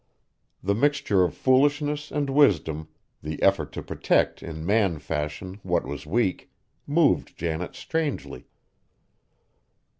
The 0.63 0.73
mixture 0.73 1.21
of 1.23 1.35
foolishness 1.37 2.09
and 2.09 2.27
wisdom, 2.31 2.87
the 3.21 3.39
effort 3.43 3.71
to 3.73 3.83
protect 3.83 4.41
in 4.41 4.65
man 4.65 4.97
fashion 4.97 5.59
what 5.61 5.85
was 5.85 6.07
weak, 6.07 6.49
moved 6.87 7.37
Janet 7.37 7.75
strangely. 7.75 8.47